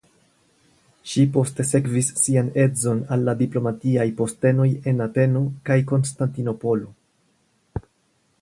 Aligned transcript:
Ŝi 1.11 1.25
poste 1.33 1.65
sekvis 1.71 2.09
sian 2.21 2.49
edzon 2.63 3.03
al 3.17 3.27
la 3.29 3.37
diplomatiaj 3.43 4.09
postenoj 4.23 4.67
en 4.93 5.07
Ateno 5.07 5.45
kaj 5.69 5.81
Konstantinopolo. 5.93 6.91